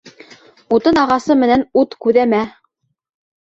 Утын 0.77 0.97
ағасы 1.01 1.35
менән 1.41 1.67
ут 1.83 1.95
күҙәмә. 2.07 2.41